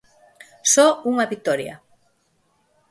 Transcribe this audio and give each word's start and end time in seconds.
Só 0.73 0.87
unha 1.11 1.29
vitoria. 1.33 1.75